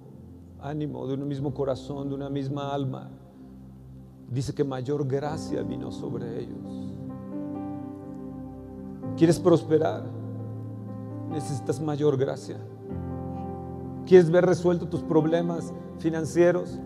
[0.60, 3.08] ánimo, de un mismo corazón, de una misma alma.
[4.30, 6.92] Dice que mayor gracia vino sobre ellos.
[9.16, 10.16] ¿Quieres prosperar?
[11.30, 12.56] necesitas mayor gracia.
[14.06, 16.78] ¿Quieres ver resuelto tus problemas financieros?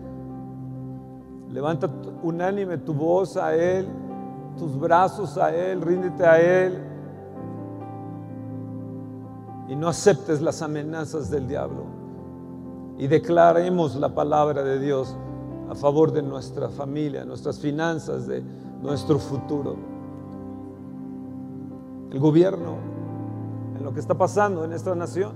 [1.49, 1.89] Levanta
[2.23, 3.87] unánime tu voz a Él,
[4.57, 6.83] tus brazos a Él, ríndete a Él.
[9.67, 12.00] Y no aceptes las amenazas del diablo.
[13.01, 15.17] Y declaremos la palabra de Dios
[15.69, 18.41] a favor de nuestra familia, nuestras finanzas, de
[18.81, 19.75] nuestro futuro.
[22.11, 22.91] El gobierno
[23.81, 25.31] lo que está pasando en esta nación.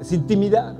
[0.00, 0.76] Es intimidad.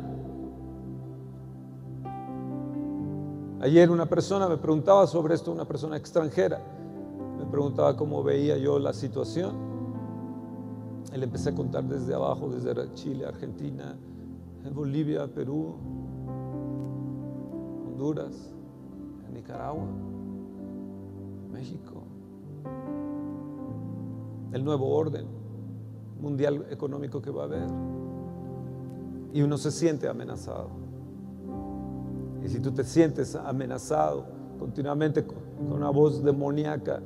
[3.60, 6.60] Ayer una persona me preguntaba sobre esto, una persona extranjera.
[7.38, 9.71] Me preguntaba cómo veía yo la situación.
[11.14, 13.96] Y le empecé a contar desde abajo, desde Chile, Argentina,
[14.72, 15.74] Bolivia, Perú,
[17.86, 18.54] Honduras,
[19.32, 19.86] Nicaragua,
[21.52, 22.02] México
[24.52, 25.26] el nuevo orden
[26.20, 27.68] mundial económico que va a haber.
[29.32, 30.68] Y uno se siente amenazado.
[32.44, 34.26] Y si tú te sientes amenazado
[34.58, 37.00] continuamente con una voz demoníaca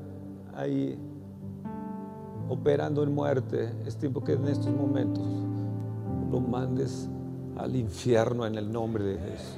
[0.55, 0.99] ahí
[2.49, 5.25] operando en muerte, es tiempo que en estos momentos
[6.31, 7.09] lo mandes
[7.57, 9.57] al infierno en el nombre de Jesús.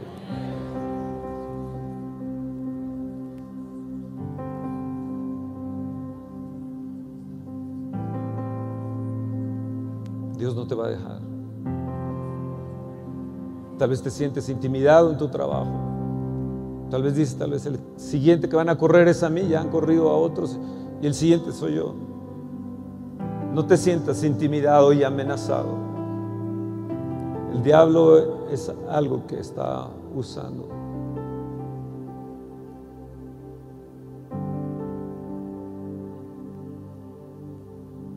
[10.38, 11.20] Dios no te va a dejar.
[13.76, 15.70] Tal vez te sientes intimidado en tu trabajo.
[16.90, 19.60] Tal vez dices, tal vez el siguiente que van a correr es a mí, ya
[19.60, 20.58] han corrido a otros
[21.02, 22.07] y el siguiente soy yo.
[23.54, 25.88] No te sientas intimidado y amenazado.
[27.52, 30.68] El diablo es algo que está usando.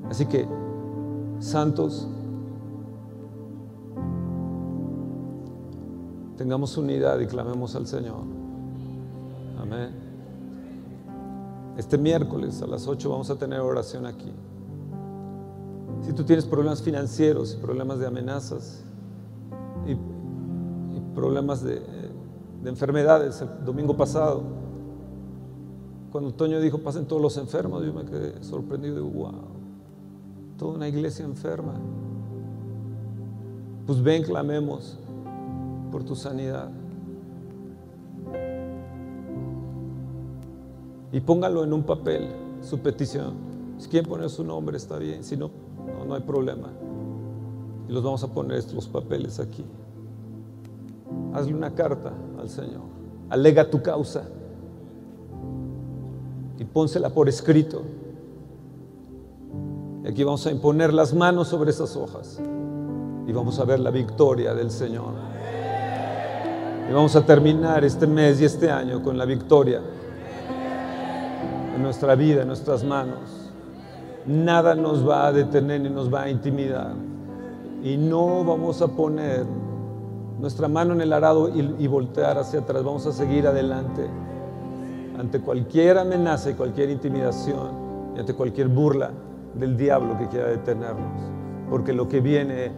[0.10, 0.46] Así que,
[1.40, 2.08] santos,
[6.38, 8.24] tengamos unidad y clamemos al Señor.
[9.62, 9.92] Amén.
[11.78, 14.32] Este miércoles a las 8 vamos a tener oración aquí.
[16.02, 18.84] Si tú tienes problemas financieros, problemas de amenazas
[19.88, 19.96] y,
[21.14, 21.82] problemas de,
[22.64, 24.44] de enfermedades, el domingo pasado,
[26.12, 29.34] cuando Toño dijo pasen todos los enfermos, yo me quedé sorprendido y wow,
[30.58, 31.74] toda una iglesia enferma.
[33.86, 35.00] Pues ven, clamemos
[35.92, 36.70] por tu sanidad.
[41.14, 42.28] Y póngalo en un papel,
[42.62, 43.34] su petición.
[43.78, 45.24] Si quieren poner su nombre, está bien.
[45.24, 45.50] Si no,
[46.08, 46.70] no, hay problema.
[47.88, 49.66] Y los vamos a poner estos papeles aquí.
[51.34, 52.82] Hazle una carta al Señor.
[53.30, 54.24] Alega tu causa.
[56.60, 57.82] Y pónsela por escrito.
[60.04, 62.40] Y aquí vamos a imponer las manos sobre esas hojas.
[63.28, 65.14] Y vamos a ver la victoria del Señor.
[66.90, 69.82] Y vamos a terminar este mes y este año con la victoria
[71.76, 73.41] en nuestra vida, en nuestras manos.
[74.26, 76.94] Nada nos va a detener ni nos va a intimidar.
[77.84, 79.46] Y no vamos a poner
[80.40, 82.84] nuestra mano en el arado y, voltear hacia atrás.
[82.84, 84.08] Vamos a seguir adelante
[85.18, 87.70] ante cualquier amenaza y cualquier intimidación
[88.16, 89.12] y ante cualquier burla
[89.56, 91.22] del diablo que quiera detenernos.
[91.70, 92.72] Porque lo que viene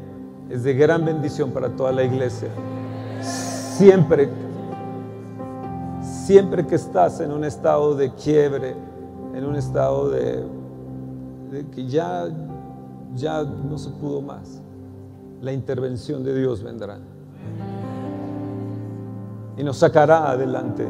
[0.49, 2.49] es de gran bendición para toda la iglesia.
[3.21, 4.29] Siempre,
[6.01, 8.75] siempre que estás en un estado de quiebre,
[9.33, 10.43] en un estado de,
[11.71, 12.27] que ya,
[13.15, 14.61] ya no se pudo más.
[15.41, 16.97] La intervención de Dios vendrá
[19.57, 20.87] y nos sacará adelante.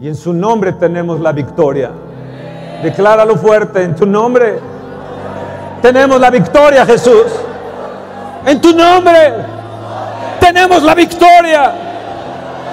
[0.00, 1.90] Y en su nombre tenemos la victoria.
[2.82, 4.58] Decláralo fuerte, en tu nombre
[5.80, 7.26] tenemos la victoria, Jesús.
[8.44, 9.34] En tu nombre
[10.40, 11.72] tenemos la victoria.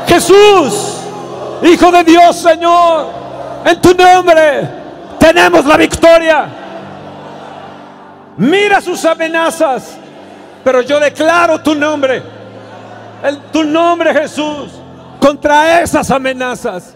[0.08, 0.96] Jesús.
[1.62, 3.08] Hijo de Dios, Señor,
[3.66, 4.79] en tu nombre
[5.20, 6.48] tenemos la victoria.
[8.38, 9.98] Mira sus amenazas,
[10.64, 12.24] pero yo declaro tu nombre,
[13.24, 14.72] el, tu nombre Jesús,
[15.20, 16.96] contra esas amenazas.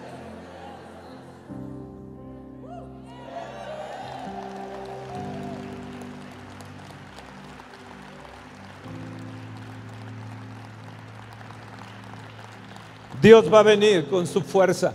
[13.22, 14.94] Dios va a venir con su fuerza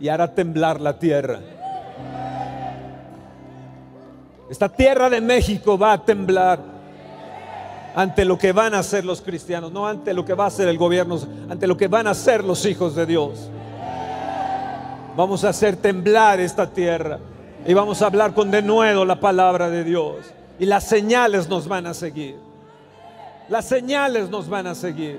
[0.00, 1.38] y hará temblar la tierra.
[4.52, 6.60] Esta tierra de México va a temblar
[7.94, 10.68] ante lo que van a hacer los cristianos, no ante lo que va a hacer
[10.68, 13.48] el gobierno, ante lo que van a hacer los hijos de Dios.
[15.16, 17.18] Vamos a hacer temblar esta tierra
[17.66, 20.16] y vamos a hablar con denuedo la palabra de Dios.
[20.58, 22.36] Y las señales nos van a seguir.
[23.48, 25.18] Las señales nos van a seguir.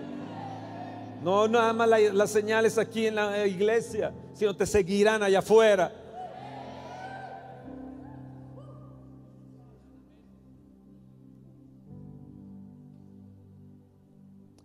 [1.24, 6.03] No nada más las señales aquí en la iglesia, sino te seguirán allá afuera.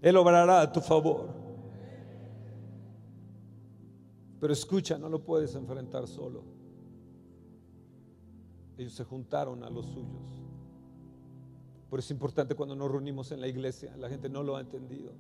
[0.01, 1.29] Él obrará a tu favor.
[4.41, 6.45] Pero escucha, no lo puedes enfrentar solo.
[8.77, 10.45] Ellos se juntaron a los suyos.
[11.91, 13.97] Por eso es importante cuando nos reunimos en la iglesia.
[13.97, 15.13] La gente no lo ha entendido.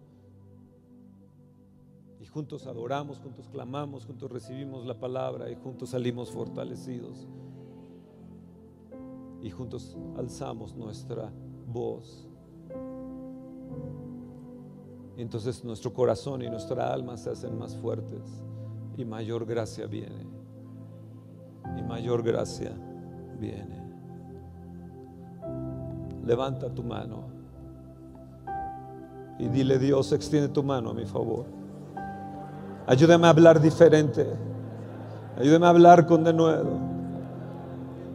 [2.20, 7.26] Y juntos adoramos, juntos clamamos, juntos recibimos la palabra y juntos salimos fortalecidos.
[9.40, 11.32] Y juntos alzamos nuestra
[11.66, 12.27] voz.
[15.18, 18.22] Entonces nuestro corazón y nuestra alma se hacen más fuertes
[18.96, 20.26] y mayor gracia viene.
[21.76, 22.72] Y mayor gracia
[23.38, 23.82] viene.
[26.24, 27.24] Levanta tu mano
[29.40, 31.46] y dile Dios, extiende tu mano a mi favor.
[32.86, 34.26] Ayúdame a hablar diferente.
[35.36, 36.78] Ayúdame a hablar con denuedo.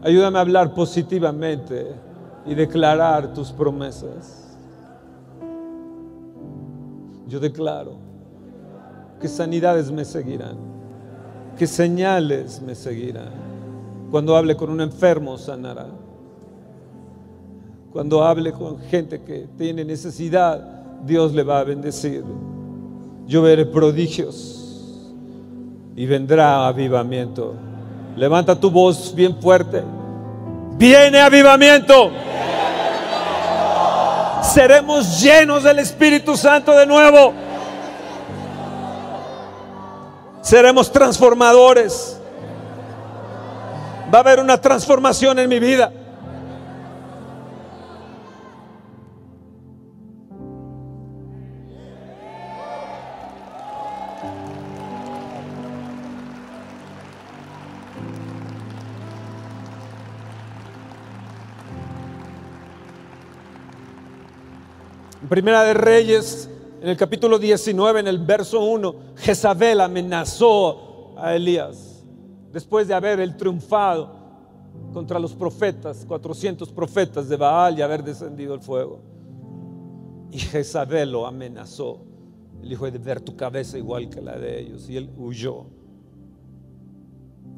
[0.03, 1.95] Ayúdame a hablar positivamente
[2.45, 4.42] y declarar tus promesas.
[7.33, 7.95] Yo declaro
[9.19, 10.55] que sanidades me seguirán,
[11.57, 13.31] que señales me seguirán.
[14.11, 15.87] Cuando hable con un enfermo, sanará.
[17.91, 20.59] Cuando hable con gente que tiene necesidad,
[21.07, 22.23] Dios le va a bendecir.
[23.25, 25.11] Yo veré prodigios
[25.95, 27.55] y vendrá avivamiento.
[28.15, 29.81] Levanta tu voz bien fuerte.
[30.77, 32.11] Viene avivamiento.
[34.43, 37.33] Seremos llenos del Espíritu Santo de nuevo.
[40.41, 42.19] Seremos transformadores.
[44.13, 45.91] Va a haber una transformación en mi vida.
[65.33, 66.47] Primera de Reyes,
[66.79, 72.05] en el capítulo 19, en el verso 1, Jezabel amenazó a Elías
[72.51, 74.13] después de haber él triunfado
[74.93, 78.99] contra los profetas, 400 profetas de Baal y haber descendido el fuego.
[80.29, 81.97] Y Jezabel lo amenazó.
[82.61, 84.87] El dijo, de ver tu cabeza igual que la de ellos.
[84.87, 85.65] Y él huyó.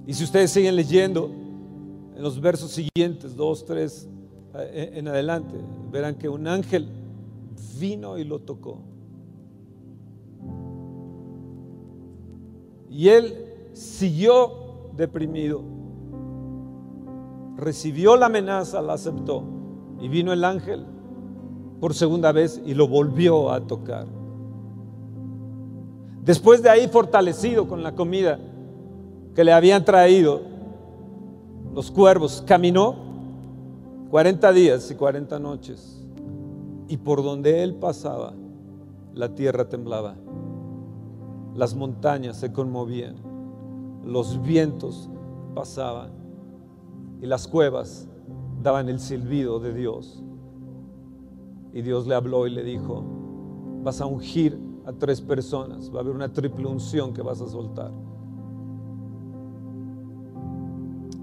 [0.08, 1.30] Y si ustedes siguen leyendo,
[2.16, 4.10] en los versos siguientes, 2, 3
[4.60, 5.56] eh, en adelante,
[5.92, 6.88] verán que un ángel
[7.80, 8.80] vino y lo tocó.
[12.90, 13.34] Y él
[13.74, 15.62] siguió deprimido.
[17.58, 19.44] Recibió la amenaza, la aceptó.
[20.00, 20.86] Y vino el ángel
[21.80, 24.08] por segunda vez y lo volvió a tocar.
[26.24, 28.40] Después de ahí, fortalecido con la comida
[29.36, 30.42] que le habían traído
[31.74, 32.96] los cuervos, caminó
[34.10, 36.05] 40 días y 40 noches.
[36.88, 38.34] Y por donde él pasaba,
[39.14, 40.16] la tierra temblaba,
[41.56, 43.16] las montañas se conmovían,
[44.04, 45.10] los vientos
[45.56, 46.12] pasaban
[47.22, 48.08] y las cuevas
[48.62, 50.22] daban el silbido de Dios.
[51.74, 53.04] Y Dios le habló y le dijo,
[53.84, 57.48] vas a ungir a tres personas, va a haber una triple unción que vas a
[57.48, 57.92] soltar.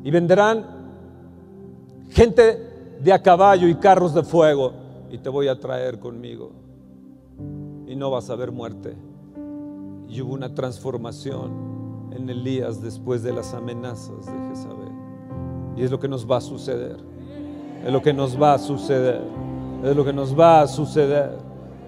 [0.02, 0.66] Y vendrán
[2.10, 4.81] gente de a caballo y carros de fuego
[5.12, 6.52] y te voy a traer conmigo.
[7.86, 8.96] Y no vas a ver muerte.
[10.08, 14.92] Y hubo una transformación en Elías después de las amenazas de Jezabel.
[15.76, 16.96] Y es lo que nos va a suceder.
[17.84, 19.20] Es lo que nos va a suceder.
[19.84, 21.36] Es lo que nos va a suceder.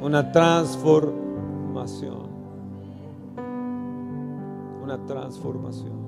[0.02, 2.28] Una transformación.
[4.82, 6.04] Una transformación.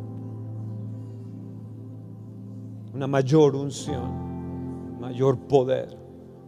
[2.92, 5.00] Una mayor unción.
[5.00, 6.05] Mayor poder.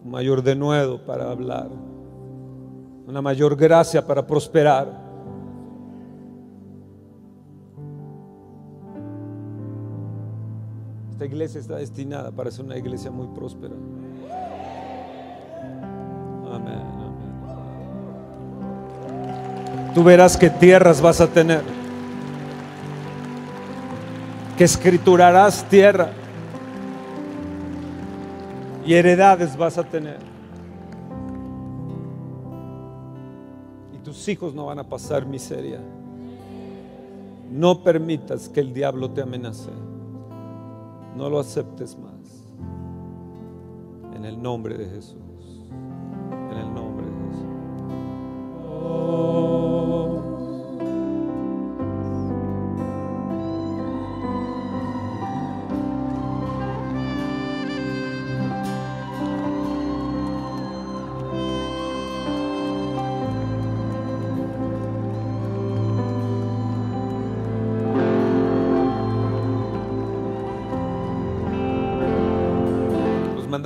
[0.09, 1.69] Un mayor denuedo para hablar.
[3.07, 4.89] Una mayor gracia para prosperar.
[11.11, 13.75] Esta iglesia está destinada para ser una iglesia muy próspera.
[19.95, 21.61] Tú verás qué tierras vas a tener.
[24.57, 26.13] Que escriturarás tierra.
[28.89, 30.17] Y heredades vas a tener.
[33.95, 35.79] Y tus hijos no van a pasar miseria.
[37.51, 39.69] No permitas que el diablo te amenace.
[41.15, 42.47] No lo aceptes más.
[44.17, 45.28] En el nombre de Jesús.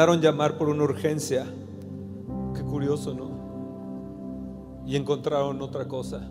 [0.03, 1.47] Mandaron llamar por una urgencia.
[2.57, 3.31] Qué curioso, ¿no?
[4.85, 6.29] Y encontraron otra cosa.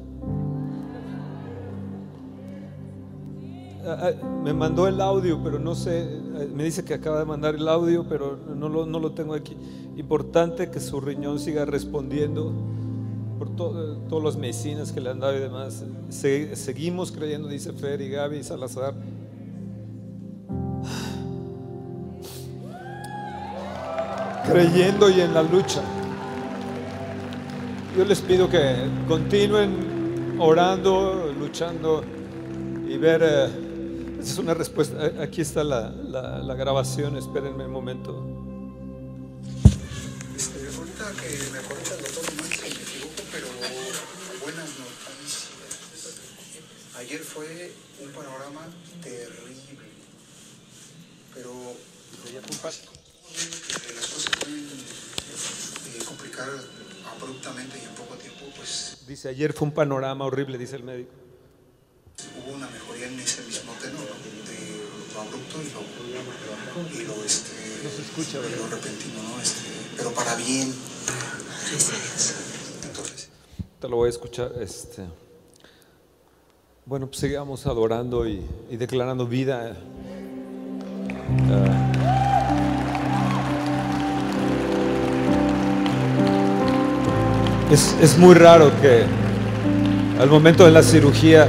[3.86, 7.26] Ah, ah, Me mandó el audio, pero no sé, eh, me dice que acaba de
[7.26, 9.56] mandar el audio, pero no lo, no lo tengo aquí.
[9.96, 12.52] Importante que su riñón siga respondiendo
[13.40, 15.86] por to- eh, todas las medicinas que le han dado y demás.
[16.10, 18.94] Se- seguimos creyendo, dice Fer y Gaby y Salazar.
[24.52, 25.82] Creyendo y en la lucha.
[27.98, 28.76] Yo les pido que
[29.08, 32.04] continúen orando, luchando
[32.86, 33.22] y ver.
[33.24, 33.50] eh,
[34.22, 35.08] es una respuesta.
[35.08, 37.18] Eh, Aquí está la, grabación.
[37.18, 38.28] Espérenme un momento.
[40.36, 43.48] Este, ahorita que me el si me equivoco, pero
[44.44, 45.50] buenas noticias.
[46.98, 47.72] Ayer fue
[48.04, 48.68] un panorama
[49.02, 49.88] terrible,
[51.34, 51.52] pero
[52.62, 53.71] cosas se pueden
[54.52, 56.48] eh, complicar
[57.16, 61.12] abruptamente y en poco tiempo, pues Dice: Ayer fue un panorama horrible, dice el médico.
[62.44, 64.06] hubo una mejoría en ese mismo tenor, ¿no?
[64.50, 64.82] de
[65.14, 69.42] lo abrupto y lo, y lo, este, No se escucha, lo repentino, ¿no?
[69.42, 70.74] Este, pero para bien.
[72.84, 73.30] Entonces,
[73.80, 74.54] Te lo voy a escuchar.
[74.62, 75.06] Este.
[76.86, 79.76] Bueno, pues sigamos adorando y, y declarando vida
[87.72, 89.06] Es, muy raro que
[90.20, 91.48] al momento de la cirugía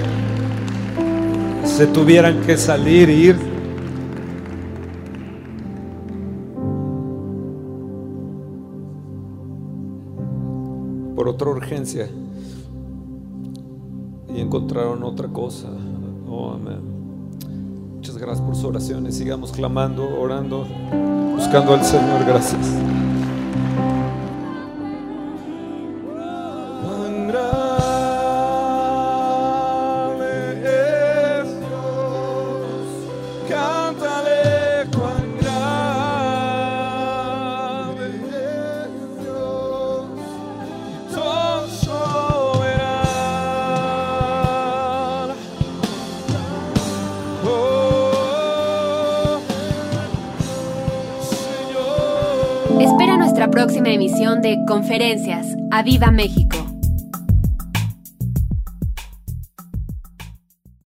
[1.64, 3.36] se tuvieran que salir e ir.
[11.16, 12.08] Por otra urgencia
[14.32, 15.66] y encontraron otra cosa.
[15.66, 16.82] Amén.
[17.96, 19.16] Muchas gracias por sus oraciones.
[19.16, 20.68] Sigamos clamando, orando,
[21.34, 22.24] buscando al Señor.
[22.24, 22.64] Gracias.
[54.92, 55.56] Conferencias.
[55.70, 56.51] ¡A Viva México!